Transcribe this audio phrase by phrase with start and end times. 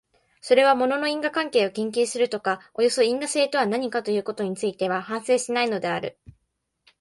[0.41, 6.17] それは物の因果関係を研究するか、およそ因果性とは何かということについては反省しないのである。